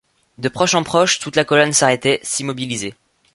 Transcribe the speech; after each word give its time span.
De 0.39 0.49
proche 0.49 0.73
en 0.73 0.81
proche, 0.81 1.19
toute 1.19 1.35
la 1.35 1.45
colonne 1.45 1.73
s’arrêtait, 1.73 2.19
s’immobilisait. 2.23 2.95